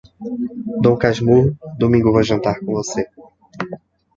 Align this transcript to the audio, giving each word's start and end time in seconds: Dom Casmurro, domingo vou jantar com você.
Dom 0.83 0.95
Casmurro, 1.03 1.55
domingo 1.77 2.11
vou 2.11 2.23
jantar 2.23 2.59
com 2.59 2.71
você. 2.73 3.07